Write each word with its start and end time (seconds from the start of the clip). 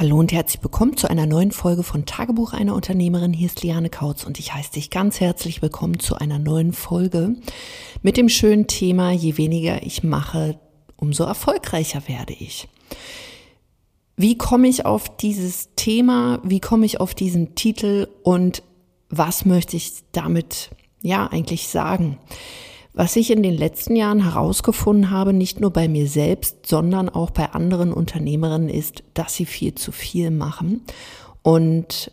Hallo 0.00 0.16
und 0.16 0.30
herzlich 0.30 0.62
willkommen 0.62 0.96
zu 0.96 1.10
einer 1.10 1.26
neuen 1.26 1.50
Folge 1.50 1.82
von 1.82 2.06
Tagebuch 2.06 2.52
einer 2.52 2.76
Unternehmerin. 2.76 3.32
Hier 3.32 3.46
ist 3.46 3.64
Liane 3.64 3.90
Kautz 3.90 4.22
und 4.22 4.38
ich 4.38 4.54
heiße 4.54 4.70
dich 4.70 4.90
ganz 4.90 5.18
herzlich 5.18 5.60
willkommen 5.60 5.98
zu 5.98 6.14
einer 6.14 6.38
neuen 6.38 6.72
Folge 6.72 7.34
mit 8.02 8.16
dem 8.16 8.28
schönen 8.28 8.68
Thema, 8.68 9.10
je 9.10 9.36
weniger 9.38 9.82
ich 9.82 10.04
mache, 10.04 10.60
umso 10.94 11.24
erfolgreicher 11.24 12.06
werde 12.06 12.32
ich. 12.32 12.68
Wie 14.16 14.38
komme 14.38 14.68
ich 14.68 14.86
auf 14.86 15.16
dieses 15.16 15.70
Thema? 15.74 16.38
Wie 16.44 16.60
komme 16.60 16.86
ich 16.86 17.00
auf 17.00 17.16
diesen 17.16 17.56
Titel? 17.56 18.06
Und 18.22 18.62
was 19.08 19.46
möchte 19.46 19.76
ich 19.76 20.04
damit 20.12 20.70
ja 21.02 21.26
eigentlich 21.26 21.66
sagen? 21.66 22.18
Was 22.98 23.14
ich 23.14 23.30
in 23.30 23.44
den 23.44 23.56
letzten 23.56 23.94
Jahren 23.94 24.24
herausgefunden 24.24 25.10
habe, 25.10 25.32
nicht 25.32 25.60
nur 25.60 25.72
bei 25.72 25.86
mir 25.86 26.08
selbst, 26.08 26.66
sondern 26.66 27.08
auch 27.08 27.30
bei 27.30 27.52
anderen 27.52 27.92
Unternehmerinnen, 27.92 28.68
ist, 28.68 29.04
dass 29.14 29.36
sie 29.36 29.46
viel 29.46 29.76
zu 29.76 29.92
viel 29.92 30.32
machen. 30.32 30.82
Und 31.42 32.10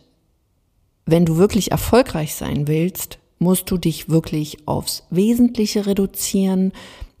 wenn 1.04 1.24
du 1.24 1.38
wirklich 1.38 1.72
erfolgreich 1.72 2.36
sein 2.36 2.68
willst, 2.68 3.18
musst 3.40 3.68
du 3.68 3.78
dich 3.78 4.10
wirklich 4.10 4.68
aufs 4.68 5.02
Wesentliche 5.10 5.86
reduzieren, 5.86 6.70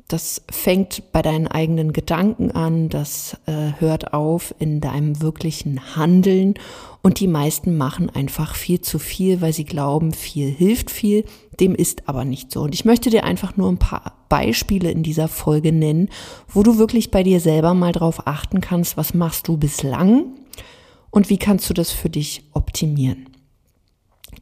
das 0.08 0.42
fängt 0.50 1.10
bei 1.10 1.20
deinen 1.20 1.48
eigenen 1.48 1.92
Gedanken 1.92 2.52
an, 2.52 2.88
das 2.88 3.36
äh, 3.46 3.72
hört 3.80 4.12
auf 4.12 4.54
in 4.60 4.80
deinem 4.80 5.20
wirklichen 5.20 5.96
Handeln 5.96 6.54
und 7.02 7.18
die 7.18 7.26
meisten 7.26 7.76
machen 7.76 8.10
einfach 8.10 8.54
viel 8.54 8.80
zu 8.80 9.00
viel, 9.00 9.40
weil 9.40 9.52
sie 9.52 9.64
glauben, 9.64 10.12
viel 10.12 10.48
hilft 10.48 10.90
viel. 10.90 11.24
Dem 11.58 11.74
ist 11.74 12.08
aber 12.08 12.24
nicht 12.24 12.52
so. 12.52 12.62
Und 12.62 12.74
ich 12.74 12.84
möchte 12.84 13.10
dir 13.10 13.24
einfach 13.24 13.56
nur 13.56 13.68
ein 13.68 13.78
paar 13.78 14.12
Beispiele 14.28 14.90
in 14.90 15.02
dieser 15.02 15.28
Folge 15.28 15.72
nennen, 15.72 16.08
wo 16.48 16.62
du 16.62 16.78
wirklich 16.78 17.10
bei 17.10 17.22
dir 17.22 17.40
selber 17.40 17.74
mal 17.74 17.92
drauf 17.92 18.26
achten 18.26 18.60
kannst, 18.60 18.96
was 18.96 19.14
machst 19.14 19.48
du 19.48 19.56
bislang 19.56 20.24
und 21.10 21.30
wie 21.30 21.38
kannst 21.38 21.68
du 21.70 21.74
das 21.74 21.90
für 21.90 22.10
dich 22.10 22.44
optimieren. 22.52 23.28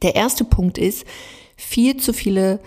Der 0.01 0.15
erste 0.15 0.43
Punkt 0.43 0.77
ist, 0.77 1.05
viel 1.55 1.97
zu 1.97 2.13
viele 2.13 2.59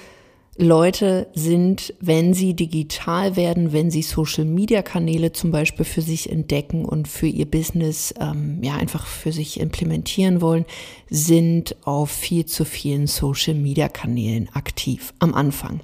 Leute 0.61 1.29
sind, 1.35 1.95
wenn 2.01 2.35
sie 2.35 2.53
digital 2.53 3.37
werden, 3.37 3.73
wenn 3.73 3.93
sie 3.93 4.03
Social-Media-Kanäle 4.03 5.31
zum 5.31 5.53
Beispiel 5.53 5.85
für 5.85 6.03
sich 6.03 6.33
entdecken 6.33 6.85
und 6.85 7.07
für 7.07 7.29
ihr 7.29 7.49
Business 7.49 8.13
ähm, 8.19 8.59
ja 8.61 8.75
einfach 8.75 9.07
für 9.07 9.31
sich 9.31 9.61
implementieren 9.61 10.41
wollen, 10.41 10.65
sind 11.09 11.77
auf 11.85 12.11
viel 12.11 12.45
zu 12.45 12.65
vielen 12.65 13.07
Social-Media-Kanälen 13.07 14.49
aktiv 14.53 15.15
am 15.21 15.33
Anfang. 15.33 15.79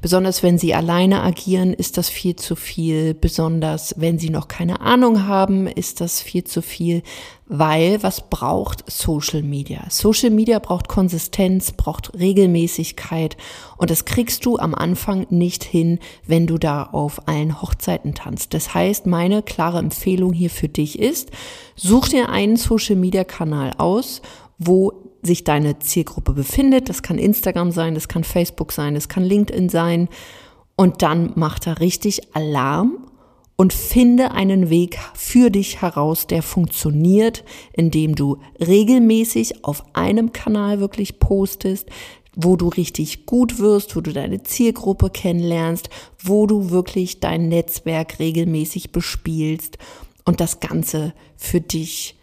Besonders 0.00 0.42
wenn 0.42 0.56
sie 0.56 0.72
alleine 0.72 1.22
agieren, 1.22 1.74
ist 1.74 1.98
das 1.98 2.08
viel 2.08 2.34
zu 2.34 2.56
viel. 2.56 3.12
Besonders 3.12 3.94
wenn 3.98 4.18
sie 4.18 4.30
noch 4.30 4.48
keine 4.48 4.80
Ahnung 4.80 5.26
haben, 5.26 5.66
ist 5.66 6.00
das 6.00 6.22
viel 6.22 6.44
zu 6.44 6.62
viel 6.62 7.02
weil 7.46 8.02
was 8.02 8.28
braucht 8.28 8.90
Social 8.90 9.42
Media? 9.42 9.84
Social 9.90 10.30
Media 10.30 10.58
braucht 10.58 10.88
Konsistenz, 10.88 11.72
braucht 11.72 12.18
Regelmäßigkeit 12.18 13.36
und 13.76 13.90
das 13.90 14.04
kriegst 14.04 14.46
du 14.46 14.58
am 14.58 14.74
Anfang 14.74 15.26
nicht 15.30 15.62
hin, 15.62 15.98
wenn 16.26 16.46
du 16.46 16.58
da 16.58 16.84
auf 16.84 17.28
allen 17.28 17.60
Hochzeiten 17.60 18.14
tanzt. 18.14 18.54
Das 18.54 18.74
heißt, 18.74 19.06
meine 19.06 19.42
klare 19.42 19.78
Empfehlung 19.78 20.32
hier 20.32 20.50
für 20.50 20.68
dich 20.68 20.98
ist, 20.98 21.30
such 21.76 22.08
dir 22.08 22.30
einen 22.30 22.56
Social 22.56 22.96
Media 22.96 23.24
Kanal 23.24 23.72
aus, 23.76 24.22
wo 24.58 24.92
sich 25.22 25.44
deine 25.44 25.78
Zielgruppe 25.78 26.32
befindet. 26.32 26.88
Das 26.88 27.02
kann 27.02 27.18
Instagram 27.18 27.70
sein, 27.70 27.94
das 27.94 28.08
kann 28.08 28.24
Facebook 28.24 28.72
sein, 28.72 28.94
das 28.94 29.08
kann 29.08 29.22
LinkedIn 29.24 29.68
sein. 29.68 30.08
Und 30.76 31.02
dann 31.02 31.32
macht 31.34 31.66
er 31.66 31.80
richtig 31.80 32.34
Alarm 32.34 33.10
und 33.56 33.72
finde 33.72 34.32
einen 34.32 34.70
Weg 34.70 34.98
für 35.14 35.50
dich 35.50 35.80
heraus, 35.80 36.26
der 36.26 36.42
funktioniert, 36.42 37.44
indem 37.72 38.14
du 38.14 38.38
regelmäßig 38.58 39.64
auf 39.64 39.84
einem 39.94 40.32
Kanal 40.32 40.80
wirklich 40.80 41.18
postest, 41.18 41.88
wo 42.36 42.56
du 42.56 42.68
richtig 42.68 43.26
gut 43.26 43.58
wirst, 43.58 43.94
wo 43.94 44.00
du 44.00 44.12
deine 44.12 44.42
Zielgruppe 44.42 45.10
kennenlernst, 45.10 45.88
wo 46.18 46.46
du 46.46 46.70
wirklich 46.70 47.20
dein 47.20 47.48
Netzwerk 47.48 48.18
regelmäßig 48.18 48.90
bespielst 48.90 49.78
und 50.24 50.40
das 50.40 50.58
Ganze 50.60 51.14
für 51.36 51.60
dich 51.60 52.16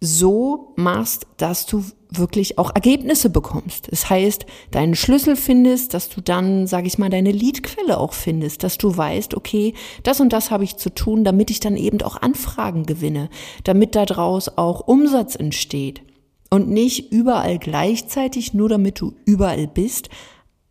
so 0.00 0.72
machst, 0.76 1.26
dass 1.36 1.66
du 1.66 1.84
wirklich 2.10 2.58
auch 2.58 2.74
Ergebnisse 2.74 3.30
bekommst. 3.30 3.88
Das 3.90 4.10
heißt, 4.10 4.46
deinen 4.70 4.94
Schlüssel 4.94 5.36
findest, 5.36 5.94
dass 5.94 6.08
du 6.08 6.20
dann, 6.20 6.66
sage 6.66 6.86
ich 6.86 6.98
mal, 6.98 7.10
deine 7.10 7.30
Leadquelle 7.30 7.98
auch 7.98 8.14
findest, 8.14 8.62
dass 8.64 8.78
du 8.78 8.96
weißt, 8.96 9.34
okay, 9.34 9.74
das 10.02 10.20
und 10.20 10.32
das 10.32 10.50
habe 10.50 10.64
ich 10.64 10.76
zu 10.76 10.92
tun, 10.92 11.22
damit 11.22 11.50
ich 11.50 11.60
dann 11.60 11.76
eben 11.76 12.02
auch 12.02 12.20
Anfragen 12.20 12.84
gewinne, 12.84 13.28
damit 13.64 13.94
daraus 13.94 14.48
auch 14.48 14.80
Umsatz 14.80 15.36
entsteht 15.36 16.02
und 16.50 16.68
nicht 16.68 17.12
überall 17.12 17.58
gleichzeitig, 17.58 18.54
nur 18.54 18.68
damit 18.68 19.00
du 19.00 19.14
überall 19.24 19.68
bist, 19.68 20.08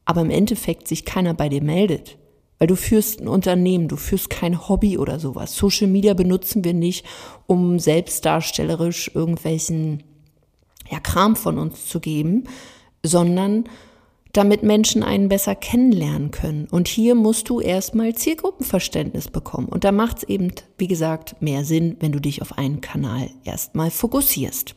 aber 0.05 0.21
im 0.21 0.31
Endeffekt 0.31 0.87
sich 0.87 1.05
keiner 1.05 1.33
bei 1.33 1.49
dir 1.49 1.63
meldet. 1.63 2.18
Weil 2.59 2.67
du 2.67 2.75
führst 2.75 3.21
ein 3.21 3.27
Unternehmen, 3.27 3.87
du 3.87 3.95
führst 3.95 4.29
kein 4.29 4.67
Hobby 4.67 4.97
oder 4.97 5.19
sowas. 5.19 5.55
Social 5.55 5.87
Media 5.87 6.13
benutzen 6.13 6.63
wir 6.63 6.73
nicht, 6.73 7.05
um 7.47 7.79
selbstdarstellerisch 7.79 9.11
irgendwelchen 9.15 10.03
ja, 10.91 10.99
Kram 10.99 11.35
von 11.35 11.57
uns 11.57 11.87
zu 11.87 11.99
geben, 11.99 12.43
sondern 13.01 13.63
damit 14.33 14.61
Menschen 14.61 15.01
einen 15.01 15.29
besser 15.29 15.55
kennenlernen 15.55 16.31
können. 16.31 16.67
Und 16.69 16.87
hier 16.87 17.15
musst 17.15 17.49
du 17.49 17.61
erstmal 17.61 18.13
Zielgruppenverständnis 18.13 19.29
bekommen. 19.29 19.67
Und 19.67 19.83
da 19.83 19.91
macht 19.91 20.17
es 20.17 20.23
eben, 20.23 20.51
wie 20.77 20.87
gesagt, 20.87 21.41
mehr 21.41 21.65
Sinn, 21.65 21.97
wenn 21.99 22.11
du 22.11 22.19
dich 22.19 22.41
auf 22.41 22.57
einen 22.57 22.81
Kanal 22.81 23.29
erstmal 23.43 23.89
fokussierst. 23.89 24.75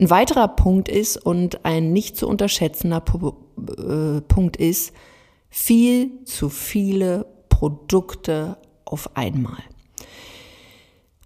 Ein 0.00 0.10
weiterer 0.10 0.48
Punkt 0.48 0.88
ist 0.88 1.16
und 1.18 1.64
ein 1.64 1.92
nicht 1.92 2.16
zu 2.16 2.26
unterschätzender 2.26 3.02
äh, 3.06 4.20
Punkt 4.22 4.56
ist, 4.56 4.92
viel 5.52 6.24
zu 6.24 6.48
viele 6.48 7.26
Produkte 7.50 8.56
auf 8.86 9.16
einmal. 9.16 9.62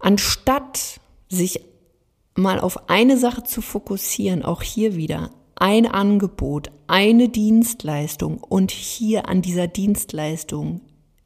Anstatt 0.01 0.99
sich 1.29 1.61
mal 2.35 2.59
auf 2.59 2.89
eine 2.89 3.17
Sache 3.17 3.43
zu 3.43 3.61
fokussieren, 3.61 4.43
auch 4.43 4.61
hier 4.61 4.97
wieder 4.97 5.31
ein 5.55 5.87
Angebot, 5.87 6.71
eine 6.87 7.29
Dienstleistung 7.29 8.43
und 8.43 8.71
hier 8.71 9.29
an 9.29 9.41
dieser 9.41 9.67
Dienstleistung 9.67 10.81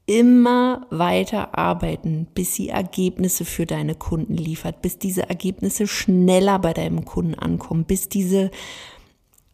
immer 0.06 0.86
weiter 0.92 1.58
arbeiten, 1.58 2.28
bis 2.36 2.54
sie 2.54 2.70
Ergebnisse 2.70 3.46
für 3.46 3.66
deine 3.66 3.96
Kunden 3.96 4.38
liefert, 4.38 4.84
bis 4.84 5.00
diese 5.00 5.28
Ergebnisse 5.28 5.88
schneller 5.88 6.60
bei 6.60 6.74
deinem 6.74 7.04
Kunden 7.04 7.34
ankommen, 7.34 7.84
bis 7.86 8.10
diese 8.10 8.52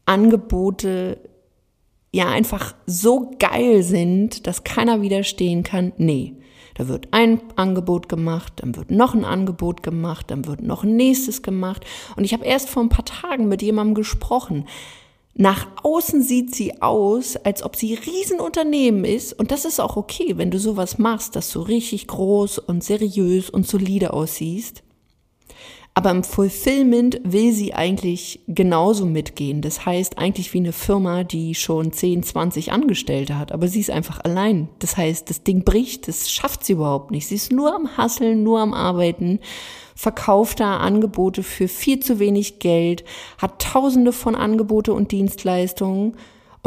Angebote 0.05 1.19
ja 2.17 2.27
einfach 2.27 2.75
so 2.85 3.31
geil 3.39 3.83
sind, 3.83 4.47
dass 4.47 4.65
keiner 4.65 5.01
widerstehen 5.01 5.63
kann. 5.63 5.93
Nee, 5.97 6.33
da 6.75 6.87
wird 6.87 7.07
ein 7.11 7.41
Angebot 7.55 8.09
gemacht, 8.09 8.53
dann 8.57 8.75
wird 8.75 8.91
noch 8.91 9.13
ein 9.13 9.23
Angebot 9.23 9.83
gemacht, 9.83 10.29
dann 10.29 10.45
wird 10.45 10.61
noch 10.61 10.83
ein 10.83 10.95
nächstes 10.95 11.41
gemacht. 11.41 11.85
Und 12.15 12.23
ich 12.23 12.33
habe 12.33 12.43
erst 12.43 12.69
vor 12.69 12.83
ein 12.83 12.89
paar 12.89 13.05
Tagen 13.05 13.47
mit 13.47 13.61
jemandem 13.61 13.95
gesprochen. 13.95 14.65
Nach 15.35 15.67
außen 15.83 16.23
sieht 16.23 16.55
sie 16.55 16.81
aus, 16.81 17.35
als 17.35 17.61
ob 17.61 17.75
sie 17.75 17.93
Riesenunternehmen 17.93 19.05
ist. 19.05 19.33
Und 19.33 19.51
das 19.51 19.65
ist 19.65 19.79
auch 19.79 19.95
okay, 19.95 20.37
wenn 20.37 20.49
du 20.49 20.57
sowas 20.57 20.97
machst, 20.97 21.35
dass 21.35 21.51
du 21.51 21.61
richtig 21.61 22.07
groß 22.07 22.57
und 22.57 22.83
seriös 22.83 23.51
und 23.51 23.67
solide 23.67 24.13
aussiehst. 24.13 24.81
Aber 25.97 26.11
im 26.11 26.23
Fulfillment 26.23 27.19
will 27.23 27.51
sie 27.51 27.73
eigentlich 27.73 28.41
genauso 28.47 29.07
mitgehen. 29.07 29.63
Das 29.63 29.83
heißt 29.83 30.19
eigentlich 30.19 30.53
wie 30.53 30.59
eine 30.59 30.71
Firma, 30.71 31.23
die 31.23 31.55
schon 31.55 31.91
10, 31.91 32.21
20 32.21 32.71
Angestellte 32.71 33.39
hat, 33.39 33.51
aber 33.51 33.67
sie 33.67 33.79
ist 33.79 33.89
einfach 33.89 34.23
allein. 34.23 34.69
Das 34.77 34.95
heißt, 34.95 35.27
das 35.27 35.41
Ding 35.41 35.63
bricht, 35.63 36.07
das 36.07 36.29
schafft 36.29 36.63
sie 36.63 36.73
überhaupt 36.73 37.09
nicht. 37.09 37.25
Sie 37.25 37.33
ist 37.33 37.51
nur 37.51 37.73
am 37.73 37.97
Hasseln, 37.97 38.43
nur 38.43 38.59
am 38.59 38.75
Arbeiten, 38.75 39.39
verkauft 39.95 40.59
da 40.59 40.77
Angebote 40.77 41.41
für 41.41 41.67
viel 41.67 41.99
zu 41.99 42.19
wenig 42.19 42.59
Geld, 42.59 43.03
hat 43.39 43.59
tausende 43.59 44.11
von 44.13 44.35
Angebote 44.35 44.93
und 44.93 45.11
Dienstleistungen 45.11 46.15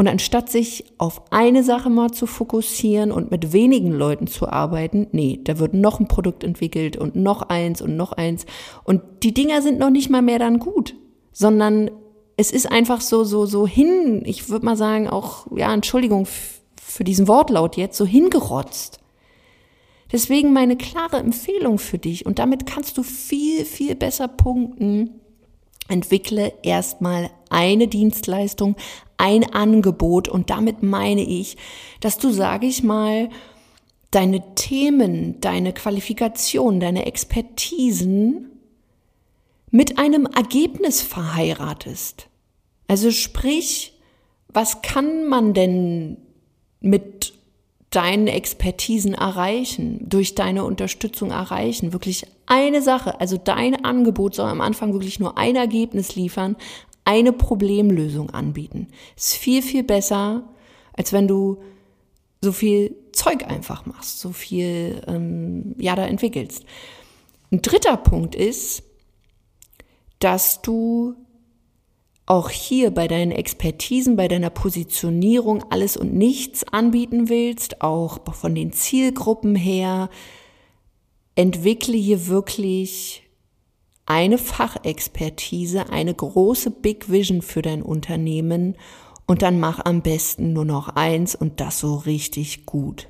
und 0.01 0.07
anstatt 0.07 0.49
sich 0.49 0.85
auf 0.97 1.31
eine 1.31 1.61
Sache 1.61 1.91
mal 1.91 2.09
zu 2.09 2.25
fokussieren 2.25 3.11
und 3.11 3.29
mit 3.29 3.53
wenigen 3.53 3.91
Leuten 3.91 4.25
zu 4.25 4.49
arbeiten, 4.49 5.05
nee, 5.11 5.39
da 5.43 5.59
wird 5.59 5.75
noch 5.75 5.99
ein 5.99 6.07
Produkt 6.07 6.43
entwickelt 6.43 6.97
und 6.97 7.15
noch 7.15 7.43
eins 7.43 7.83
und 7.83 7.97
noch 7.97 8.11
eins. 8.11 8.47
Und 8.83 9.03
die 9.21 9.31
Dinger 9.31 9.61
sind 9.61 9.77
noch 9.77 9.91
nicht 9.91 10.09
mal 10.09 10.23
mehr 10.23 10.39
dann 10.39 10.57
gut, 10.57 10.95
sondern 11.31 11.91
es 12.35 12.49
ist 12.49 12.71
einfach 12.71 12.99
so, 12.99 13.23
so, 13.23 13.45
so 13.45 13.67
hin, 13.67 14.23
ich 14.25 14.49
würde 14.49 14.65
mal 14.65 14.75
sagen, 14.75 15.07
auch, 15.07 15.45
ja, 15.55 15.71
Entschuldigung 15.71 16.25
für 16.81 17.03
diesen 17.03 17.27
Wortlaut 17.27 17.77
jetzt, 17.77 17.95
so 17.95 18.07
hingerotzt. 18.07 18.97
Deswegen 20.11 20.51
meine 20.51 20.77
klare 20.77 21.17
Empfehlung 21.17 21.77
für 21.77 21.99
dich 21.99 22.25
und 22.25 22.39
damit 22.39 22.65
kannst 22.65 22.97
du 22.97 23.03
viel, 23.03 23.65
viel 23.65 23.93
besser 23.93 24.27
punkten. 24.27 25.21
Entwickle 25.89 26.53
erstmal 26.63 27.29
eine 27.49 27.87
Dienstleistung, 27.87 28.75
ein 29.21 29.53
Angebot 29.53 30.27
und 30.27 30.49
damit 30.49 30.81
meine 30.81 31.21
ich, 31.21 31.55
dass 31.99 32.17
du, 32.17 32.31
sage 32.31 32.65
ich 32.65 32.81
mal, 32.81 33.29
deine 34.09 34.55
Themen, 34.55 35.39
deine 35.39 35.73
Qualifikationen, 35.73 36.79
deine 36.79 37.05
Expertisen 37.05 38.49
mit 39.69 39.99
einem 39.99 40.25
Ergebnis 40.25 41.01
verheiratest. 41.01 42.27
Also 42.87 43.11
sprich, 43.11 43.93
was 44.49 44.81
kann 44.81 45.27
man 45.27 45.53
denn 45.53 46.17
mit 46.81 47.33
deinen 47.91 48.27
Expertisen 48.27 49.13
erreichen, 49.13 49.99
durch 50.09 50.33
deine 50.33 50.63
Unterstützung 50.63 51.31
erreichen. 51.31 51.93
Wirklich 51.93 52.25
eine 52.45 52.81
Sache, 52.81 53.19
also 53.19 53.37
dein 53.37 53.83
Angebot 53.85 54.33
soll 54.33 54.49
am 54.49 54.61
Anfang 54.61 54.93
wirklich 54.93 55.19
nur 55.19 55.37
ein 55.37 55.57
Ergebnis 55.57 56.15
liefern, 56.15 56.55
eine 57.11 57.33
Problemlösung 57.33 58.29
anbieten. 58.29 58.87
Ist 59.17 59.33
viel, 59.33 59.61
viel 59.61 59.83
besser, 59.83 60.47
als 60.93 61.11
wenn 61.11 61.27
du 61.27 61.61
so 62.39 62.53
viel 62.53 62.95
Zeug 63.11 63.45
einfach 63.45 63.85
machst, 63.85 64.21
so 64.21 64.31
viel, 64.31 65.01
ähm, 65.07 65.75
ja, 65.77 65.93
da 65.95 66.05
entwickelst. 66.05 66.63
Ein 67.51 67.61
dritter 67.61 67.97
Punkt 67.97 68.33
ist, 68.33 68.83
dass 70.19 70.61
du 70.61 71.15
auch 72.25 72.49
hier 72.49 72.91
bei 72.91 73.09
deinen 73.09 73.31
Expertisen, 73.33 74.15
bei 74.15 74.29
deiner 74.29 74.49
Positionierung 74.49 75.65
alles 75.69 75.97
und 75.97 76.13
nichts 76.13 76.63
anbieten 76.63 77.27
willst, 77.27 77.81
auch 77.81 78.19
von 78.33 78.55
den 78.55 78.71
Zielgruppen 78.71 79.55
her, 79.55 80.09
entwickle 81.35 81.97
hier 81.97 82.27
wirklich 82.27 83.23
eine 84.11 84.37
Fachexpertise, 84.37 85.89
eine 85.89 86.13
große 86.13 86.69
Big 86.69 87.09
Vision 87.09 87.41
für 87.41 87.61
dein 87.61 87.81
Unternehmen 87.81 88.75
und 89.25 89.41
dann 89.41 89.61
mach 89.61 89.85
am 89.85 90.01
besten 90.01 90.51
nur 90.51 90.65
noch 90.65 90.89
eins 90.89 91.33
und 91.33 91.61
das 91.61 91.79
so 91.79 91.95
richtig 91.95 92.65
gut. 92.65 93.07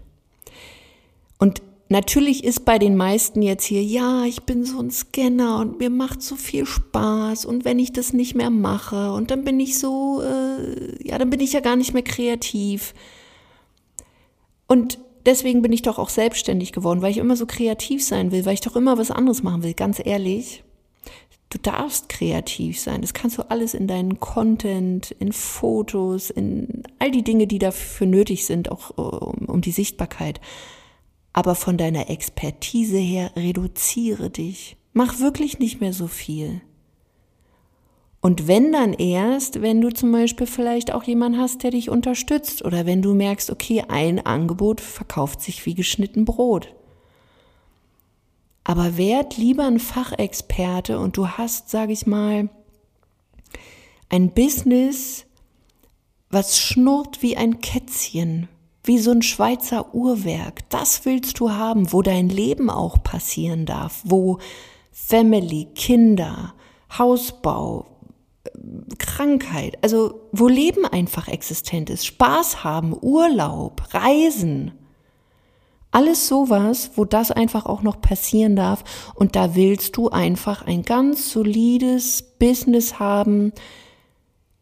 Und 1.39 1.63
Natürlich 1.89 2.45
ist 2.45 2.63
bei 2.63 2.79
den 2.79 2.95
meisten 2.95 3.41
jetzt 3.41 3.65
hier, 3.65 3.83
ja, 3.83 4.23
ich 4.23 4.43
bin 4.43 4.63
so 4.63 4.79
ein 4.79 4.91
Scanner 4.91 5.57
und 5.57 5.79
mir 5.79 5.89
macht 5.89 6.21
so 6.21 6.37
viel 6.37 6.65
Spaß 6.65 7.43
und 7.43 7.65
wenn 7.65 7.79
ich 7.79 7.91
das 7.91 8.13
nicht 8.13 8.33
mehr 8.33 8.49
mache 8.49 9.11
und 9.11 9.29
dann 9.29 9.43
bin 9.43 9.59
ich 9.59 9.77
so, 9.77 10.21
äh, 10.21 11.05
ja, 11.05 11.17
dann 11.17 11.29
bin 11.29 11.41
ich 11.41 11.51
ja 11.51 11.59
gar 11.59 11.75
nicht 11.75 11.93
mehr 11.93 12.01
kreativ. 12.01 12.93
Und 14.69 14.99
deswegen 15.25 15.61
bin 15.61 15.73
ich 15.73 15.81
doch 15.81 15.99
auch 15.99 16.07
selbstständig 16.07 16.71
geworden, 16.71 17.01
weil 17.01 17.11
ich 17.11 17.17
immer 17.17 17.35
so 17.35 17.45
kreativ 17.45 18.01
sein 18.05 18.31
will, 18.31 18.45
weil 18.45 18.53
ich 18.53 18.61
doch 18.61 18.77
immer 18.77 18.97
was 18.97 19.11
anderes 19.11 19.43
machen 19.43 19.63
will, 19.63 19.73
ganz 19.73 20.01
ehrlich. 20.01 20.63
Du 21.51 21.57
darfst 21.57 22.07
kreativ 22.07 22.79
sein. 22.79 23.01
Das 23.01 23.13
kannst 23.13 23.37
du 23.37 23.43
alles 23.49 23.73
in 23.73 23.85
deinen 23.85 24.21
Content, 24.21 25.11
in 25.11 25.33
Fotos, 25.33 26.29
in 26.29 26.83
all 26.97 27.11
die 27.11 27.25
Dinge, 27.25 27.45
die 27.45 27.59
dafür 27.59 28.07
nötig 28.07 28.45
sind, 28.45 28.71
auch 28.71 28.91
äh, 28.91 29.01
um, 29.01 29.45
um 29.47 29.61
die 29.61 29.73
Sichtbarkeit. 29.73 30.39
Aber 31.33 31.55
von 31.55 31.77
deiner 31.77 32.09
Expertise 32.09 32.97
her 32.97 33.31
reduziere 33.35 34.29
dich. 34.29 34.77
Mach 34.93 35.19
wirklich 35.19 35.59
nicht 35.59 35.81
mehr 35.81 35.91
so 35.91 36.07
viel. 36.07 36.61
Und 38.21 38.47
wenn 38.47 38.71
dann 38.71 38.93
erst, 38.93 39.61
wenn 39.61 39.81
du 39.81 39.89
zum 39.89 40.13
Beispiel 40.13 40.47
vielleicht 40.47 40.93
auch 40.93 41.03
jemanden 41.03 41.39
hast, 41.39 41.63
der 41.63 41.71
dich 41.71 41.89
unterstützt 41.89 42.63
oder 42.63 42.85
wenn 42.85 43.01
du 43.01 43.13
merkst, 43.13 43.49
okay, 43.49 43.83
ein 43.89 44.25
Angebot 44.25 44.79
verkauft 44.79 45.41
sich 45.41 45.65
wie 45.65 45.73
geschnitten 45.73 46.23
Brot. 46.23 46.73
Aber 48.63 48.97
werd 48.97 49.37
lieber 49.37 49.65
ein 49.65 49.79
Fachexperte 49.79 50.99
und 50.99 51.17
du 51.17 51.27
hast, 51.27 51.69
sage 51.69 51.93
ich 51.93 52.05
mal, 52.05 52.49
ein 54.09 54.31
Business, 54.33 55.25
was 56.29 56.59
schnurrt 56.59 57.21
wie 57.21 57.37
ein 57.37 57.59
Kätzchen, 57.59 58.47
wie 58.83 58.97
so 58.97 59.11
ein 59.11 59.21
Schweizer 59.21 59.93
Uhrwerk. 59.93 60.69
Das 60.69 61.05
willst 61.05 61.39
du 61.39 61.51
haben, 61.51 61.91
wo 61.91 62.01
dein 62.01 62.29
Leben 62.29 62.69
auch 62.69 63.01
passieren 63.03 63.65
darf, 63.65 64.01
wo 64.03 64.39
Family, 64.91 65.67
Kinder, 65.73 66.53
Hausbau, 66.97 67.85
Krankheit, 68.97 69.77
also 69.81 70.21
wo 70.31 70.47
Leben 70.47 70.85
einfach 70.85 71.27
existent 71.27 71.89
ist, 71.89 72.05
Spaß 72.05 72.63
haben, 72.63 72.95
Urlaub, 72.99 73.93
Reisen. 73.93 74.71
Alles 75.91 76.29
sowas, 76.29 76.91
wo 76.95 77.03
das 77.03 77.31
einfach 77.31 77.65
auch 77.65 77.81
noch 77.81 77.99
passieren 77.99 78.55
darf. 78.55 78.83
Und 79.13 79.35
da 79.35 79.55
willst 79.55 79.97
du 79.97 80.09
einfach 80.09 80.65
ein 80.65 80.83
ganz 80.83 81.31
solides 81.31 82.23
Business 82.39 82.97
haben, 82.97 83.51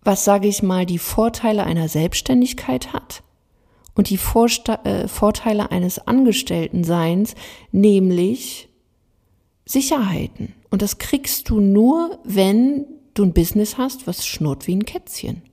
was, 0.01 0.25
sage 0.25 0.47
ich 0.47 0.63
mal, 0.63 0.85
die 0.85 0.97
Vorteile 0.97 1.63
einer 1.63 1.87
Selbstständigkeit 1.87 2.93
hat 2.93 3.21
und 3.95 4.09
die 4.09 4.17
Vorsta 4.17 4.79
äh, 4.85 5.07
Vorteile 5.07 5.71
eines 5.71 5.99
Angestelltenseins, 5.99 7.35
nämlich 7.71 8.69
Sicherheiten. 9.65 10.55
Und 10.71 10.81
das 10.81 10.97
kriegst 10.97 11.49
du 11.49 11.59
nur, 11.59 12.17
wenn 12.23 12.85
du 13.13 13.23
ein 13.23 13.33
Business 13.33 13.77
hast, 13.77 14.07
was 14.07 14.25
schnurrt 14.25 14.65
wie 14.67 14.75
ein 14.75 14.85
Kätzchen. 14.85 15.43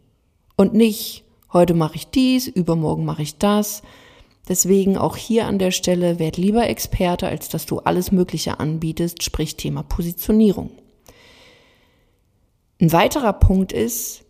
Und 0.57 0.73
nicht, 0.73 1.25
heute 1.53 1.75
mache 1.75 1.97
ich 1.97 2.07
dies, 2.07 2.47
übermorgen 2.47 3.05
mache 3.05 3.23
ich 3.23 3.37
das. 3.37 3.83
Deswegen 4.49 4.97
auch 4.97 5.17
hier 5.17 5.47
an 5.47 5.59
der 5.59 5.73
Stelle, 5.73 6.19
werd 6.19 6.37
lieber 6.37 6.69
Experte, 6.69 7.27
als 7.27 7.49
dass 7.49 7.67
du 7.67 7.81
alles 7.81 8.13
Mögliche 8.13 8.61
anbietest, 8.61 9.23
sprich 9.23 9.57
Thema 9.57 9.83
Positionierung. 9.83 10.71
Ein 12.81 12.93
weiterer 12.93 13.33
Punkt 13.33 13.73
ist, 13.73 14.25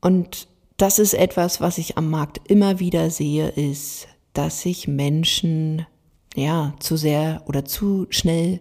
und 0.00 0.48
das 0.76 0.98
ist 0.98 1.14
etwas, 1.14 1.60
was 1.60 1.78
ich 1.78 1.98
am 1.98 2.10
Markt 2.10 2.40
immer 2.50 2.80
wieder 2.80 3.10
sehe, 3.10 3.48
ist, 3.48 4.08
dass 4.32 4.62
sich 4.62 4.88
Menschen 4.88 5.86
ja 6.34 6.74
zu 6.78 6.96
sehr 6.96 7.42
oder 7.46 7.64
zu 7.64 8.06
schnell 8.10 8.60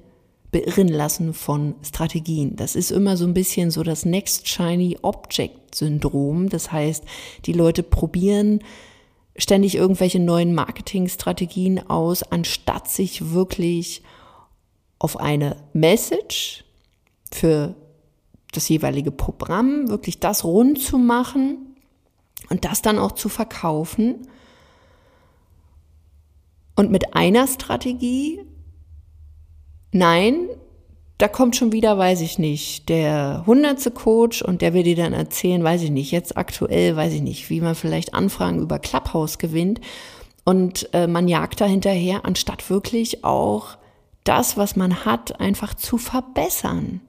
beirren 0.52 0.88
lassen 0.88 1.34
von 1.34 1.76
Strategien. 1.84 2.56
Das 2.56 2.76
ist 2.76 2.92
immer 2.92 3.18
so 3.18 3.26
ein 3.26 3.34
bisschen 3.34 3.70
so 3.70 3.84
das 3.84 4.06
Next 4.06 4.48
Shiny 4.48 4.98
Object 5.02 5.76
Syndrom. 5.76 6.50
Das 6.50 6.72
heißt, 6.72 7.04
die 7.46 7.54
Leute 7.54 7.84
probieren 7.84 8.62
ständig 9.38 9.75
irgendwelche 9.75 10.19
neuen 10.19 10.54
Marketingstrategien 10.54 11.89
aus, 11.89 12.24
anstatt 12.24 12.89
sich 12.89 13.31
wirklich 13.34 14.01
auf 15.00 15.19
eine 15.19 15.57
Message 15.74 16.63
für 17.31 17.75
das 18.51 18.68
jeweilige 18.69 19.12
Programm, 19.12 19.89
wirklich 19.89 20.19
das 20.19 20.44
rund 20.44 20.81
zu 20.81 20.98
machen 20.98 21.75
und 22.50 22.66
das 22.66 22.81
dann 22.81 22.98
auch 22.98 23.12
zu 23.12 23.30
verkaufen. 23.30 24.28
Und 26.75 26.92
mit 26.92 27.16
einer 27.16 27.48
Strategie, 27.48 28.42
nein, 29.92 30.48
da 31.18 31.28
kommt 31.28 31.56
schon 31.56 31.72
wieder, 31.72 31.98
weiß 31.98 32.22
ich 32.22 32.38
nicht, 32.38 32.90
der 32.90 33.44
hundertste 33.48 33.89
Coach 33.89 34.41
und 34.44 34.62
der 34.62 34.74
will 34.74 34.84
dir 34.84 34.96
dann 34.96 35.13
erzählen, 35.13 35.63
weiß 35.63 35.82
ich 35.82 35.89
nicht, 35.89 36.12
jetzt 36.12 36.38
aktuell, 36.38 36.96
weiß 36.96 37.13
ich 37.13 37.22
nicht, 37.22 37.50
wie 37.50 37.60
man 37.60 37.74
vielleicht 37.74 38.13
Anfragen 38.13 38.62
über 38.62 38.77
Clubhouse 38.77 39.39
gewinnt. 39.39 39.82
Und 40.46 40.89
äh, 40.94 41.08
man 41.08 41.27
jagt 41.27 41.60
da 41.60 41.65
hinterher, 41.65 42.24
anstatt 42.24 42.70
wirklich 42.70 43.24
auch 43.24 43.77
das, 44.24 44.58
was 44.58 44.75
man 44.75 45.06
hat, 45.06 45.39
einfach 45.39 45.74
zu 45.74 45.98
verbessern. 45.98 47.01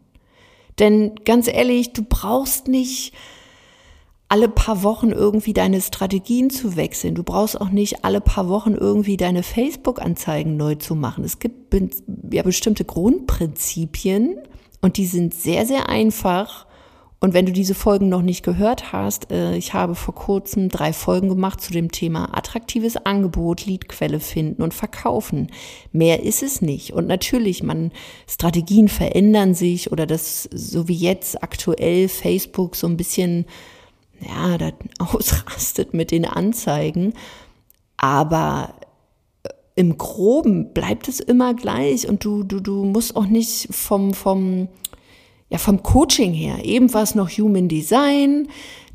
Denn 0.78 1.16
ganz 1.24 1.46
ehrlich, 1.46 1.92
du 1.92 2.02
brauchst 2.02 2.66
nicht 2.68 3.12
alle 4.28 4.48
paar 4.48 4.82
Wochen 4.82 5.10
irgendwie 5.10 5.54
deine 5.54 5.80
Strategien 5.80 6.50
zu 6.50 6.76
wechseln. 6.76 7.14
Du 7.14 7.22
brauchst 7.22 7.60
auch 7.60 7.70
nicht 7.70 8.04
alle 8.04 8.20
paar 8.20 8.48
Wochen 8.48 8.74
irgendwie 8.74 9.16
deine 9.16 9.42
Facebook-Anzeigen 9.42 10.56
neu 10.56 10.74
zu 10.74 10.94
machen. 10.94 11.24
Es 11.24 11.38
gibt 11.38 11.74
ja 12.30 12.42
bestimmte 12.42 12.84
Grundprinzipien 12.84 14.36
und 14.82 14.98
die 14.98 15.06
sind 15.06 15.34
sehr, 15.34 15.64
sehr 15.64 15.88
einfach. 15.88 16.66
Und 17.20 17.34
wenn 17.34 17.46
du 17.46 17.52
diese 17.52 17.74
Folgen 17.74 18.08
noch 18.08 18.22
nicht 18.22 18.44
gehört 18.44 18.92
hast, 18.92 19.32
äh, 19.32 19.56
ich 19.56 19.74
habe 19.74 19.96
vor 19.96 20.14
kurzem 20.14 20.68
drei 20.68 20.92
Folgen 20.92 21.28
gemacht 21.28 21.60
zu 21.60 21.72
dem 21.72 21.90
Thema 21.90 22.36
attraktives 22.36 22.96
Angebot, 22.96 23.66
Leadquelle 23.66 24.20
finden 24.20 24.62
und 24.62 24.72
verkaufen. 24.72 25.50
Mehr 25.90 26.22
ist 26.22 26.44
es 26.44 26.62
nicht. 26.62 26.92
Und 26.92 27.08
natürlich, 27.08 27.64
man, 27.64 27.90
Strategien 28.28 28.88
verändern 28.88 29.54
sich 29.54 29.90
oder 29.90 30.06
das, 30.06 30.48
so 30.52 30.86
wie 30.86 30.94
jetzt 30.94 31.42
aktuell 31.42 32.08
Facebook 32.08 32.76
so 32.76 32.86
ein 32.86 32.96
bisschen 32.96 33.46
ja, 34.20 34.58
da 34.58 34.72
ausrastet 34.98 35.94
mit 35.94 36.10
den 36.10 36.24
Anzeigen. 36.24 37.14
Aber 37.96 38.74
äh, 39.42 39.48
im 39.74 39.98
Groben 39.98 40.72
bleibt 40.72 41.08
es 41.08 41.20
immer 41.20 41.54
gleich 41.54 42.08
und 42.08 42.24
du, 42.24 42.42
du, 42.42 42.60
du 42.60 42.84
musst 42.84 43.16
auch 43.16 43.26
nicht 43.26 43.68
vom, 43.74 44.14
vom, 44.14 44.68
ja, 45.50 45.58
vom 45.58 45.82
Coaching 45.82 46.32
her, 46.32 46.64
eben 46.64 46.92
was 46.94 47.14
noch 47.14 47.30
Human 47.30 47.68
Design, 47.68 48.48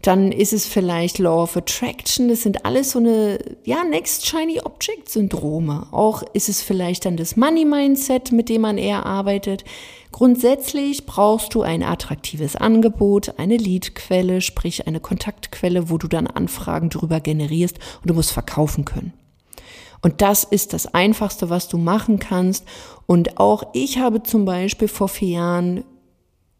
dann 0.03 0.33
ist 0.33 0.51
es 0.51 0.67
vielleicht 0.67 1.17
Law 1.17 1.43
of 1.43 1.55
Attraction, 1.55 2.27
das 2.27 2.41
sind 2.41 2.65
alles 2.65 2.91
so 2.91 2.99
eine, 2.99 3.39
ja, 3.63 3.85
Next 3.85 4.27
Shiny 4.27 4.59
Object 4.59 5.07
Syndrome. 5.07 5.87
Auch 5.91 6.23
ist 6.33 6.49
es 6.49 6.61
vielleicht 6.61 7.05
dann 7.05 7.15
das 7.15 7.37
Money 7.37 7.63
Mindset, 7.63 8.33
mit 8.33 8.49
dem 8.49 8.61
man 8.61 8.77
eher 8.77 9.05
arbeitet. 9.05 9.63
Grundsätzlich 10.11 11.05
brauchst 11.05 11.55
du 11.55 11.61
ein 11.61 11.83
attraktives 11.83 12.57
Angebot, 12.57 13.39
eine 13.39 13.55
Leadquelle, 13.55 14.41
sprich 14.41 14.87
eine 14.87 14.99
Kontaktquelle, 14.99 15.89
wo 15.89 15.97
du 15.97 16.09
dann 16.09 16.27
Anfragen 16.27 16.89
darüber 16.89 17.21
generierst 17.21 17.79
und 18.01 18.09
du 18.09 18.13
musst 18.13 18.33
verkaufen 18.33 18.83
können. 18.83 19.13
Und 20.01 20.21
das 20.21 20.43
ist 20.43 20.73
das 20.73 20.93
Einfachste, 20.93 21.49
was 21.49 21.69
du 21.69 21.77
machen 21.77 22.19
kannst. 22.19 22.65
Und 23.05 23.39
auch 23.39 23.63
ich 23.73 23.99
habe 23.99 24.21
zum 24.21 24.43
Beispiel 24.43 24.89
vor 24.89 25.07
vier 25.07 25.29
Jahren 25.29 25.85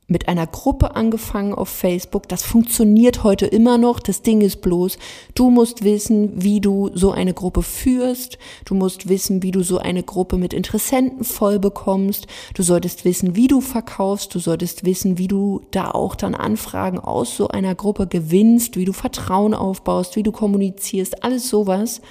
mit 0.07 0.27
einer 0.27 0.47
Gruppe 0.47 0.95
angefangen 0.95 1.53
auf 1.53 1.69
Facebook. 1.69 2.27
Das 2.27 2.43
funktioniert 2.43 3.23
heute 3.23 3.45
immer 3.45 3.77
noch. 3.77 3.99
Das 3.99 4.21
Ding 4.21 4.41
ist 4.41 4.61
bloß, 4.61 4.97
du 5.33 5.49
musst 5.49 5.83
wissen, 5.83 6.43
wie 6.43 6.59
du 6.61 6.91
so 6.93 7.11
eine 7.11 7.33
Gruppe 7.33 7.63
führst. 7.63 8.37
Du 8.65 8.75
musst 8.75 9.07
wissen, 9.07 9.43
wie 9.43 9.51
du 9.51 9.63
so 9.63 9.77
eine 9.77 10.03
Gruppe 10.03 10.37
mit 10.37 10.53
Interessenten 10.53 11.23
voll 11.23 11.59
bekommst. 11.59 12.27
Du 12.53 12.63
solltest 12.63 13.05
wissen, 13.05 13.35
wie 13.35 13.47
du 13.47 13.61
verkaufst. 13.61 14.35
Du 14.35 14.39
solltest 14.39 14.85
wissen, 14.85 15.17
wie 15.17 15.27
du 15.27 15.61
da 15.71 15.91
auch 15.91 16.15
dann 16.15 16.35
Anfragen 16.35 16.99
aus 16.99 17.37
so 17.37 17.47
einer 17.47 17.75
Gruppe 17.75 18.07
gewinnst, 18.07 18.77
wie 18.77 18.85
du 18.85 18.93
Vertrauen 18.93 19.53
aufbaust, 19.53 20.15
wie 20.15 20.23
du 20.23 20.31
kommunizierst. 20.31 21.23
Alles 21.23 21.49
sowas. 21.49 22.01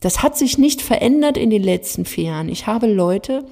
Das 0.00 0.22
hat 0.22 0.36
sich 0.36 0.58
nicht 0.58 0.82
verändert 0.82 1.38
in 1.38 1.50
den 1.50 1.62
letzten 1.62 2.04
vier 2.04 2.24
Jahren. 2.24 2.48
Ich 2.48 2.66
habe 2.66 2.86
Leute, 2.86 3.44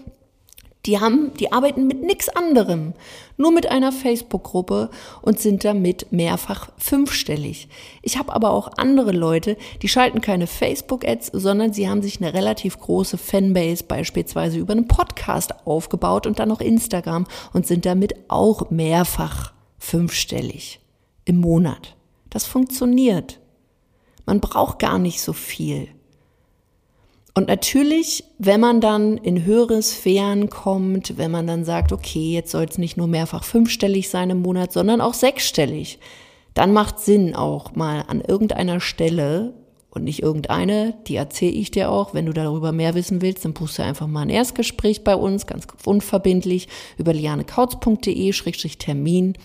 die 0.86 0.98
haben, 0.98 1.32
die 1.38 1.52
arbeiten 1.52 1.86
mit 1.86 2.02
nichts 2.02 2.28
anderem, 2.28 2.92
nur 3.36 3.52
mit 3.52 3.70
einer 3.70 3.92
Facebook-Gruppe 3.92 4.90
und 5.22 5.38
sind 5.38 5.64
damit 5.64 6.10
mehrfach 6.10 6.70
fünfstellig. 6.76 7.68
Ich 8.02 8.18
habe 8.18 8.32
aber 8.32 8.50
auch 8.50 8.68
andere 8.76 9.12
Leute, 9.12 9.56
die 9.82 9.88
schalten 9.88 10.20
keine 10.20 10.48
Facebook-Ads, 10.48 11.28
sondern 11.32 11.72
sie 11.72 11.88
haben 11.88 12.02
sich 12.02 12.20
eine 12.20 12.34
relativ 12.34 12.78
große 12.78 13.16
Fanbase 13.16 13.84
beispielsweise 13.84 14.58
über 14.58 14.72
einen 14.72 14.88
Podcast 14.88 15.66
aufgebaut 15.66 16.26
und 16.26 16.40
dann 16.40 16.48
noch 16.48 16.60
Instagram 16.60 17.26
und 17.52 17.66
sind 17.66 17.86
damit 17.86 18.14
auch 18.28 18.70
mehrfach 18.70 19.52
fünfstellig 19.78 20.80
im 21.24 21.38
Monat. 21.38 21.96
Das 22.28 22.46
funktioniert. 22.46 23.38
Man 24.26 24.40
braucht 24.40 24.78
gar 24.78 24.98
nicht 24.98 25.20
so 25.20 25.32
viel. 25.32 25.88
Und 27.34 27.48
natürlich, 27.48 28.24
wenn 28.38 28.60
man 28.60 28.82
dann 28.82 29.16
in 29.16 29.46
höhere 29.46 29.80
Sphären 29.80 30.50
kommt, 30.50 31.16
wenn 31.16 31.30
man 31.30 31.46
dann 31.46 31.64
sagt, 31.64 31.90
okay, 31.92 32.30
jetzt 32.32 32.50
soll 32.50 32.64
es 32.64 32.76
nicht 32.76 32.98
nur 32.98 33.06
mehrfach 33.06 33.44
fünfstellig 33.44 34.10
sein 34.10 34.28
im 34.28 34.42
Monat, 34.42 34.70
sondern 34.72 35.00
auch 35.00 35.14
sechsstellig, 35.14 35.98
dann 36.52 36.74
macht 36.74 37.00
Sinn 37.00 37.34
auch 37.34 37.74
mal 37.74 38.04
an 38.06 38.20
irgendeiner 38.20 38.80
Stelle 38.80 39.54
und 39.88 40.04
nicht 40.04 40.22
irgendeine, 40.22 40.92
die 41.06 41.16
erzähle 41.16 41.52
ich 41.52 41.70
dir 41.70 41.90
auch. 41.90 42.12
Wenn 42.12 42.26
du 42.26 42.34
darüber 42.34 42.72
mehr 42.72 42.94
wissen 42.94 43.22
willst, 43.22 43.46
dann 43.46 43.54
buchst 43.54 43.78
du 43.78 43.82
einfach 43.82 44.06
mal 44.06 44.20
ein 44.22 44.30
Erstgespräch 44.30 45.04
bei 45.04 45.16
uns, 45.16 45.46
ganz 45.46 45.66
unverbindlich, 45.86 46.68
über 46.98 47.14
lianekautz.de-termin. 47.14 49.38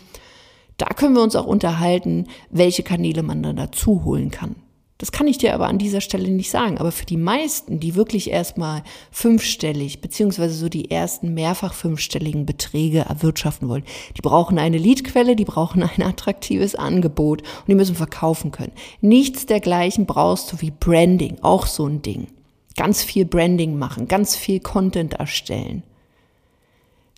Da 0.77 0.87
können 0.87 1.15
wir 1.15 1.23
uns 1.23 1.37
auch 1.37 1.47
unterhalten, 1.47 2.27
welche 2.49 2.83
Kanäle 2.83 3.23
man 3.23 3.43
dann 3.43 3.55
dazu 3.55 4.03
holen 4.03 4.29
kann. 4.29 4.57
Das 4.97 5.11
kann 5.11 5.27
ich 5.27 5.37
dir 5.37 5.53
aber 5.53 5.67
an 5.67 5.77
dieser 5.77 6.01
Stelle 6.01 6.29
nicht 6.29 6.49
sagen. 6.49 6.79
Aber 6.79 6.91
für 6.91 7.05
die 7.05 7.17
meisten, 7.17 7.79
die 7.79 7.95
wirklich 7.95 8.31
erstmal 8.31 8.83
fünfstellig, 9.11 10.01
beziehungsweise 10.01 10.55
so 10.55 10.69
die 10.69 10.89
ersten 10.89 11.35
mehrfach 11.35 11.73
fünfstelligen 11.73 12.47
Beträge 12.47 12.99
erwirtschaften 13.01 13.69
wollen, 13.69 13.83
die 14.15 14.21
brauchen 14.21 14.57
eine 14.57 14.79
Leadquelle, 14.79 15.35
die 15.35 15.45
brauchen 15.45 15.83
ein 15.83 16.01
attraktives 16.01 16.73
Angebot 16.73 17.41
und 17.41 17.67
die 17.67 17.75
müssen 17.75 17.95
verkaufen 17.95 18.51
können. 18.51 18.73
Nichts 19.01 19.45
dergleichen 19.45 20.07
brauchst 20.07 20.51
du 20.51 20.61
wie 20.61 20.71
Branding, 20.71 21.37
auch 21.41 21.67
so 21.67 21.85
ein 21.85 22.01
Ding. 22.01 22.27
Ganz 22.75 23.03
viel 23.03 23.25
Branding 23.25 23.77
machen, 23.77 24.07
ganz 24.07 24.35
viel 24.35 24.59
Content 24.59 25.13
erstellen. 25.13 25.83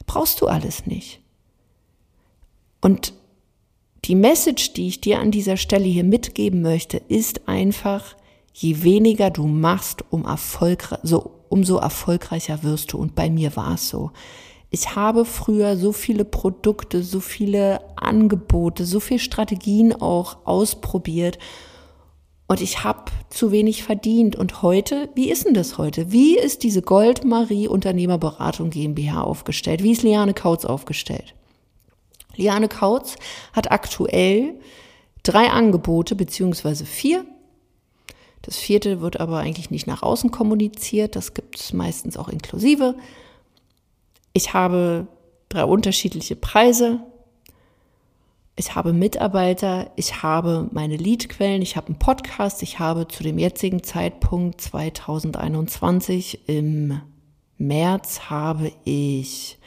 Brauchst 0.06 0.42
du 0.42 0.48
alles 0.48 0.86
nicht. 0.86 1.22
Und 2.82 3.14
die 4.06 4.16
Message, 4.16 4.74
die 4.74 4.88
ich 4.88 5.02
dir 5.02 5.20
an 5.20 5.32
dieser 5.32 5.58
Stelle 5.58 5.86
hier 5.86 6.04
mitgeben 6.04 6.62
möchte, 6.62 6.98
ist 7.08 7.48
einfach, 7.48 8.16
je 8.54 8.84
weniger 8.84 9.30
du 9.30 9.48
machst, 9.48 10.04
um 10.10 10.26
erfolgreich, 10.26 11.00
so, 11.04 11.32
umso 11.50 11.78
erfolgreicher 11.78 12.64
wirst 12.64 12.94
du. 12.94 12.98
Und 12.98 13.16
bei 13.16 13.30
mir 13.30 13.56
war 13.56 13.76
es 13.76 13.90
so. 13.90 14.12
Ich 14.70 14.96
habe 14.96 15.26
früher 15.26 15.78
so 15.78 15.92
viele 15.92 16.26
Produkte, 16.26 17.04
so 17.04 17.20
viele 17.20 17.82
Angebote, 17.96 18.86
so 18.86 19.00
viele 19.00 19.20
Strategien 19.20 19.94
auch 19.94 20.46
ausprobiert 20.46 21.40
und 22.50 22.62
ich 22.62 22.84
habe 22.84 23.12
zu 23.30 23.52
wenig 23.52 23.84
verdient. 23.84 24.36
Und 24.36 24.64
heute, 24.64 25.10
wie 25.14 25.30
ist 25.30 25.46
denn 25.46 25.54
das 25.54 25.78
heute? 25.78 26.12
Wie 26.12 26.36
ist 26.36 26.64
diese 26.64 26.82
Goldmarie 26.82 27.68
Unternehmerberatung 27.68 28.72
GmbH 28.72 29.22
aufgestellt? 29.22 29.84
Wie 29.84 29.92
ist 29.92 30.02
Liane 30.02 30.34
Kautz 30.34 30.66
aufgestellt? 30.66 31.36
Liane 32.40 32.70
Kautz 32.70 33.16
hat 33.54 33.72
aktuell 33.72 34.56
drei 35.24 35.50
Angebote 35.50 36.16
beziehungsweise 36.16 36.86
vier. 36.86 37.26
Das 38.42 38.58
vierte 38.58 39.02
wird 39.02 39.20
aber 39.20 39.40
eigentlich 39.40 39.70
nicht 39.70 39.86
nach 39.86 40.02
außen 40.02 40.32
kommuniziert. 40.32 41.16
Das 41.16 41.34
gibt 41.34 41.60
es 41.60 41.74
meistens 41.74 42.18
auch 42.18 42.30
inklusive. 42.30 42.96
Ich 44.34 44.54
habe 44.54 45.08
drei 45.50 45.66
unterschiedliche 45.66 46.38
Preise. 46.38 47.02
Ich 48.56 48.76
habe 48.76 48.94
Mitarbeiter, 48.94 49.92
ich 49.96 50.22
habe 50.22 50.68
meine 50.72 50.98
Leadquellen, 50.98 51.62
ich 51.62 51.76
habe 51.76 51.88
einen 51.88 52.00
Podcast, 52.00 52.62
ich 52.64 52.80
habe 52.80 53.08
zu 53.08 53.24
dem 53.24 53.38
jetzigen 53.38 53.84
Zeitpunkt 53.84 54.62
2021 54.62 56.48
im 56.50 57.02
März 57.58 58.30
habe 58.30 58.72
ich 58.86 59.58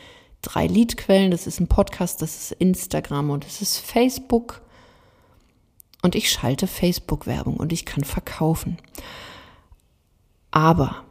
drei 0.43 0.67
Liedquellen. 0.67 1.31
Das 1.31 1.47
ist 1.47 1.61
ein 1.61 1.69
Podcast, 1.69 2.21
das 2.21 2.37
ist 2.37 2.53
Instagram 2.53 3.31
und 3.31 3.45
das 3.45 3.63
ist 3.63 3.79
Facebook. 3.79 4.61
Und 6.03 6.15
ich 6.15 6.31
schalte 6.31 6.67
Facebook-Werbung 6.67 7.57
und 7.57 7.73
ich 7.73 7.87
kann 7.87 8.05
verkaufen. 8.05 8.77
Aber 10.51 11.05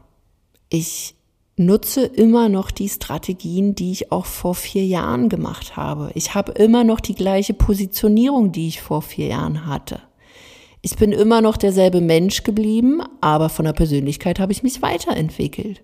ich 0.69 1.15
nutze 1.55 2.05
immer 2.05 2.49
noch 2.49 2.71
die 2.71 2.89
Strategien, 2.89 3.75
die 3.75 3.91
ich 3.91 4.11
auch 4.11 4.25
vor 4.25 4.55
vier 4.55 4.85
Jahren 4.85 5.29
gemacht 5.29 5.77
habe. 5.77 6.11
Ich 6.13 6.33
habe 6.33 6.51
immer 6.53 6.83
noch 6.83 6.99
die 6.99 7.15
gleiche 7.15 7.53
Positionierung, 7.53 8.51
die 8.51 8.67
ich 8.67 8.81
vor 8.81 9.01
vier 9.01 9.27
Jahren 9.27 9.65
hatte. 9.65 10.01
Ich 10.81 10.95
bin 10.95 11.11
immer 11.11 11.41
noch 11.41 11.57
derselbe 11.57 12.01
Mensch 12.01 12.43
geblieben, 12.43 13.01
aber 13.21 13.49
von 13.49 13.65
der 13.65 13.73
Persönlichkeit 13.73 14.39
habe 14.39 14.51
ich 14.51 14.63
mich 14.63 14.81
weiterentwickelt. 14.81 15.81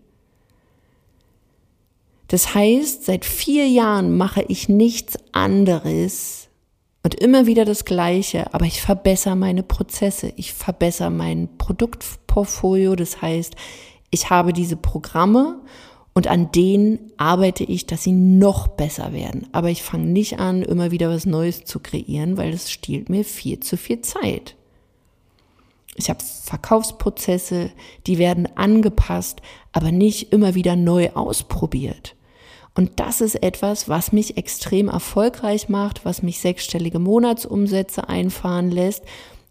Das 2.27 2.53
heißt, 2.53 3.05
seit 3.05 3.23
vier 3.23 3.67
Jahren 3.67 4.17
mache 4.17 4.43
ich 4.47 4.67
nichts 4.67 5.17
anderes 5.31 6.49
und 7.03 7.15
immer 7.15 7.45
wieder 7.45 7.63
das 7.63 7.85
Gleiche, 7.85 8.53
aber 8.53 8.65
ich 8.65 8.81
verbessere 8.81 9.37
meine 9.37 9.63
Prozesse, 9.63 10.33
ich 10.35 10.53
verbessere 10.53 11.09
mein 11.09 11.47
Produktportfolio. 11.57 12.97
Das 12.97 13.21
heißt, 13.21 13.55
ich 14.09 14.29
habe 14.29 14.51
diese 14.51 14.75
Programme 14.75 15.61
und 16.13 16.27
an 16.27 16.51
denen 16.51 17.13
arbeite 17.15 17.63
ich, 17.63 17.85
dass 17.85 18.03
sie 18.03 18.11
noch 18.11 18.67
besser 18.67 19.13
werden. 19.13 19.47
Aber 19.53 19.69
ich 19.69 19.83
fange 19.83 20.07
nicht 20.07 20.37
an, 20.37 20.63
immer 20.63 20.91
wieder 20.91 21.09
was 21.09 21.25
Neues 21.25 21.63
zu 21.63 21.79
kreieren, 21.79 22.35
weil 22.35 22.51
das 22.51 22.69
stiehlt 22.69 23.07
mir 23.07 23.23
viel 23.23 23.61
zu 23.61 23.77
viel 23.77 24.01
Zeit. 24.01 24.57
Ich 25.95 26.09
habe 26.09 26.19
Verkaufsprozesse, 26.21 27.71
die 28.05 28.17
werden 28.17 28.49
angepasst, 28.57 29.41
aber 29.71 29.93
nicht 29.93 30.33
immer 30.33 30.55
wieder 30.55 30.75
neu 30.75 31.11
ausprobiert. 31.11 32.16
Und 32.77 32.99
das 32.99 33.21
ist 33.21 33.41
etwas, 33.41 33.89
was 33.89 34.11
mich 34.11 34.37
extrem 34.37 34.87
erfolgreich 34.87 35.67
macht, 35.67 36.05
was 36.05 36.21
mich 36.21 36.39
sechsstellige 36.39 36.99
Monatsumsätze 36.99 38.07
einfahren 38.07 38.69
lässt 38.69 39.03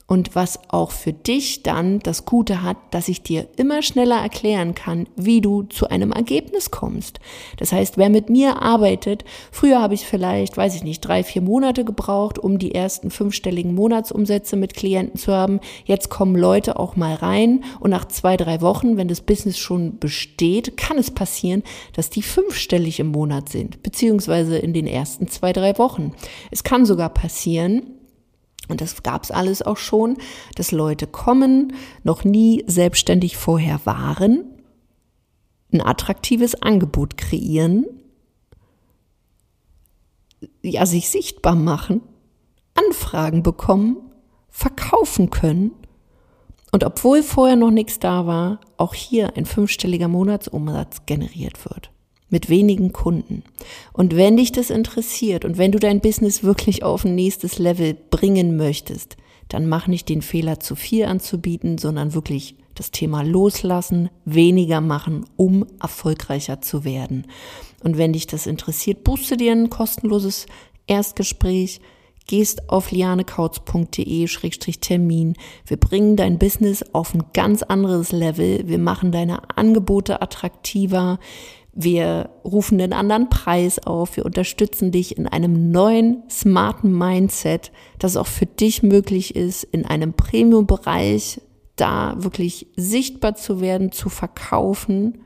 und 0.07 0.37
was 0.37 0.61
auch 0.69 0.93
für 0.93 1.13
dich 1.13 1.63
dann 1.65 1.99
das 1.99 2.25
Gute 2.25 2.63
hat, 2.63 2.77
dass 2.93 3.09
ich 3.09 3.23
dir 3.23 3.49
immer 3.57 3.83
schneller 3.83 4.21
erklären 4.21 4.75
kann, 4.75 5.09
wie 5.17 5.41
du 5.41 5.65
zu 5.65 5.89
einem 5.89 6.13
Ergebnis 6.13 6.71
kommst. 6.71 7.19
Das 7.57 7.73
heißt, 7.73 7.99
wer 7.99 8.09
mit 8.09 8.31
mir 8.31 8.63
arbeitet, 8.63 9.25
früher 9.51 9.81
habe 9.81 9.95
ich 9.95 10.07
vielleicht, 10.07 10.57
weiß 10.57 10.77
ich 10.77 10.85
nicht, 10.85 11.01
drei, 11.01 11.25
vier 11.25 11.43
Monate 11.43 11.85
gebraucht, 11.85 12.39
um 12.39 12.59
die 12.59 12.75
ersten 12.75 13.11
fünfstelligen 13.11 13.75
Monatsumsätze 13.75 14.57
mit 14.57 14.75
Klienten 14.75 15.19
zu 15.19 15.33
haben. 15.33 15.61
Jetzt 15.85 16.09
kommen 16.09 16.37
Leute 16.37 16.79
auch 16.79 16.95
mal 16.95 17.15
rein 17.15 17.65
und 17.81 17.91
nach 17.91 18.07
zwei, 18.07 18.37
drei 18.37 18.61
Wochen, 18.61 18.97
wenn 18.97 19.09
das 19.09 19.23
Business 19.23 19.59
schon 19.59 19.99
besteht, 19.99 20.77
kann 20.77 20.99
es 20.99 21.11
passieren, 21.11 21.65
dass 21.95 22.11
die 22.11 22.23
fünfstellig 22.23 23.01
im 23.01 23.09
Monat 23.09 23.49
sind, 23.49 23.83
beziehungsweise 23.83 24.57
in 24.59 24.73
den 24.73 24.87
ersten 24.87 25.27
zwei, 25.27 25.53
drei 25.53 25.77
Wochen. 25.79 26.13
Es 26.53 26.63
kann 26.63 26.87
sogar 26.87 27.09
passieren, 27.09 27.96
und 28.69 28.81
das 28.81 29.03
gab 29.03 29.25
es 29.25 29.31
alles 29.31 29.63
auch 29.63 29.77
schon, 29.77 30.17
dass 30.55 30.73
Leute 30.73 31.07
kommen, 31.07 31.75
noch 32.03 32.25
nie 32.25 32.65
selbstständig 32.67 33.37
vorher 33.37 33.81
waren, 33.85 34.45
ein 35.73 35.81
attraktives 35.81 36.61
Angebot 36.63 37.17
kreieren, 37.17 37.87
ja, 40.63 40.87
sich 40.87 41.09
sichtbar 41.09 41.55
machen, 41.55 42.03
Anfragen 42.75 43.43
bekommen, 43.43 43.97
verkaufen 44.49 45.31
können. 45.31 45.73
Und 46.73 46.85
obwohl 46.85 47.23
vorher 47.23 47.57
noch 47.57 47.71
nichts 47.71 47.99
da 47.99 48.27
war, 48.27 48.61
auch 48.77 48.95
hier 48.95 49.37
ein 49.37 49.47
fünfstelliger 49.47 50.09
Monatsumsatz 50.09 51.07
generiert 51.07 51.65
wird 51.65 51.91
mit 52.29 52.49
wenigen 52.49 52.93
Kunden. 52.93 53.45
Und 53.93 54.17
wenn 54.17 54.37
dich 54.37 54.53
das 54.53 54.71
interessiert 54.71 55.45
und 55.45 55.59
wenn 55.59 55.73
du 55.73 55.79
dein 55.79 56.01
Business 56.01 56.43
wirklich 56.43 56.83
auf 56.83 57.05
ein 57.05 57.15
nächstes 57.15 57.59
Level 57.59 57.95
bringen 57.95 58.57
möchtest, 58.57 59.17
dann 59.49 59.69
mach 59.69 59.87
nicht 59.87 60.09
den 60.09 60.23
Fehler, 60.23 60.59
zu 60.59 60.75
viel 60.75 61.05
anzubieten, 61.05 61.79
sondern 61.79 62.15
wirklich 62.15 62.57
das 62.75 62.91
Thema 62.91 63.23
Loslassen, 63.23 64.11
weniger 64.25 64.81
machen, 64.81 65.25
um 65.37 65.67
erfolgreicher 65.81 66.61
zu 66.61 66.85
werden. 66.85 67.27
Und 67.83 67.99
wenn 67.99 68.13
dich 68.13 68.27
das 68.27 68.47
interessiert, 68.47 69.05
buchst 69.05 69.41
dir 69.41 69.53
ein 69.53 69.71
kostenloses 69.71 70.47
Erstgespräch, 70.87 71.81
gehst 72.27 72.69
auf 72.69 72.91
lianekautz.de-termin. 72.91 75.35
Wir 75.67 75.77
bringen 75.77 76.17
dein 76.17 76.39
Business 76.39 76.85
auf 76.93 77.15
ein 77.15 77.23
ganz 77.33 77.63
anderes 77.63 78.13
Level. 78.13 78.69
Wir 78.69 78.79
machen 78.79 79.13
deine 79.13 79.57
Angebote 79.57 80.21
attraktiver. 80.21 81.19
Wir 81.79 82.31
rufen 82.43 82.79
den 82.79 82.95
anderen 82.95 83.29
Preis 83.29 83.79
auf. 83.87 84.17
Wir 84.17 84.25
unterstützen 84.25 84.93
dich 84.93 85.19
in 85.19 85.27
einem 85.27 85.71
neuen, 85.71 86.23
smarten 86.31 86.91
Mindset, 86.97 87.71
das 87.99 88.17
auch 88.17 88.27
für 88.27 88.47
dich 88.47 88.83
möglich 88.83 89.37
ist, 89.37 89.63
in 89.65 89.85
einem 89.85 90.15
Premium-Bereich 90.15 91.43
da 91.77 92.15
wirklich 92.17 92.67
sichtbar 92.77 93.35
zu 93.35 93.61
werden, 93.61 93.93
zu 93.93 94.09
verkaufen. 94.09 95.19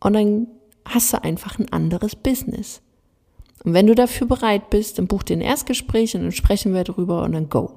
Und 0.00 0.14
dann 0.14 0.46
hast 0.86 1.12
du 1.12 1.22
einfach 1.22 1.58
ein 1.58 1.70
anderes 1.70 2.16
Business. 2.16 2.80
Und 3.64 3.74
wenn 3.74 3.86
du 3.86 3.94
dafür 3.94 4.26
bereit 4.26 4.70
bist, 4.70 4.98
dann 4.98 5.08
buch 5.08 5.24
dir 5.24 5.36
ein 5.36 5.42
Erstgespräch 5.42 6.14
und 6.14 6.22
dann 6.22 6.32
sprechen 6.32 6.72
wir 6.72 6.84
darüber 6.84 7.22
und 7.22 7.32
dann 7.32 7.50
go. 7.50 7.70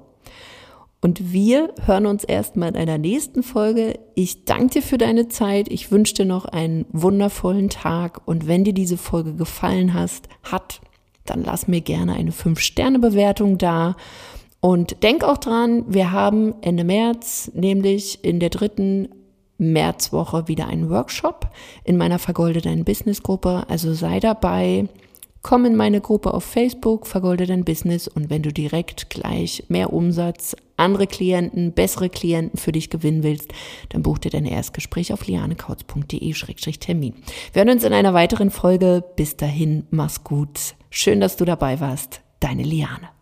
Und 0.99 1.31
wir 1.31 1.73
hören 1.85 2.07
uns 2.07 2.23
erstmal 2.23 2.69
in 2.69 2.75
einer 2.75 2.97
nächsten 2.97 3.43
Folge. 3.43 3.99
Ich 4.15 4.45
danke 4.45 4.79
dir 4.79 4.81
für 4.81 4.97
deine 4.97 5.27
Zeit. 5.27 5.67
Ich 5.71 5.91
wünsche 5.91 6.15
dir 6.15 6.25
noch 6.25 6.45
einen 6.45 6.85
wundervollen 6.91 7.69
Tag. 7.69 8.21
Und 8.25 8.47
wenn 8.47 8.63
dir 8.63 8.73
diese 8.73 8.97
Folge 8.97 9.35
gefallen 9.35 9.93
hast, 9.93 10.27
hat, 10.43 10.81
dann 11.25 11.43
lass 11.43 11.67
mir 11.67 11.81
gerne 11.81 12.13
eine 12.13 12.31
5-Sterne-Bewertung 12.31 13.57
da. 13.57 13.95
Und 14.59 15.03
denk 15.03 15.23
auch 15.23 15.37
dran, 15.37 15.85
wir 15.87 16.11
haben 16.11 16.55
Ende 16.61 16.83
März, 16.83 17.51
nämlich 17.53 18.23
in 18.23 18.39
der 18.39 18.49
dritten 18.49 19.09
Märzwoche 19.59 20.47
wieder 20.47 20.67
einen 20.67 20.89
Workshop 20.89 21.49
in 21.83 21.97
meiner 21.97 22.19
Vergolde 22.19 22.61
dein 22.61 22.85
Business 22.85 23.21
Gruppe. 23.21 23.65
Also 23.67 23.93
sei 23.93 24.19
dabei. 24.19 24.87
Komm 25.41 25.65
in 25.65 25.75
meine 25.75 26.01
Gruppe 26.01 26.33
auf 26.33 26.43
Facebook, 26.43 27.07
vergolde 27.07 27.45
dein 27.45 27.63
Business 27.63 28.07
und 28.07 28.29
wenn 28.29 28.41
du 28.41 28.51
direkt 28.51 29.09
gleich 29.09 29.63
mehr 29.69 29.93
Umsatz, 29.93 30.55
andere 30.77 31.07
Klienten, 31.07 31.73
bessere 31.73 32.09
Klienten 32.09 32.59
für 32.59 32.71
dich 32.71 32.89
gewinnen 32.89 33.23
willst, 33.23 33.53
dann 33.89 34.03
buch 34.03 34.17
dir 34.17 34.29
dein 34.29 34.45
Erstgespräch 34.45 35.13
auf 35.13 35.25
lianekautz.de-termin. 35.27 37.13
Wir 37.53 37.63
hören 37.63 37.73
uns 37.73 37.83
in 37.83 37.93
einer 37.93 38.13
weiteren 38.13 38.51
Folge. 38.51 39.03
Bis 39.15 39.37
dahin, 39.37 39.87
mach's 39.89 40.23
gut. 40.23 40.75
Schön, 40.89 41.19
dass 41.19 41.35
du 41.37 41.45
dabei 41.45 41.79
warst. 41.79 42.21
Deine 42.39 42.63
Liane. 42.63 43.16